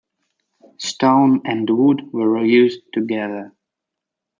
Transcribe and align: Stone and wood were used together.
Stone 0.79 1.41
and 1.45 1.69
wood 1.69 2.11
were 2.11 2.43
used 2.43 2.81
together. 2.91 3.53